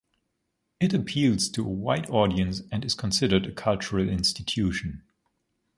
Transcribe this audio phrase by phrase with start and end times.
[0.79, 5.03] It appeals to a wide audience and is considered a cultural institution.